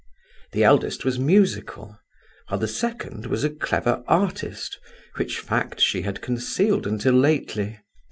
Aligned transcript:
The 0.53 0.63
eldest 0.63 1.05
was 1.05 1.19
musical, 1.19 1.99
while 2.47 2.59
the 2.59 2.67
second 2.67 3.27
was 3.27 3.43
a 3.43 3.51
clever 3.51 4.03
artist, 4.07 4.79
which 5.17 5.37
fact 5.37 5.79
she 5.79 6.01
had 6.01 6.23
concealed 6.23 6.87
until 6.87 7.13
lately. 7.13 7.77